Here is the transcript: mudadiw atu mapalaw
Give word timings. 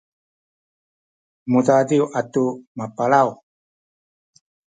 mudadiw 1.51 2.03
atu 2.19 2.43
mapalaw 2.77 3.29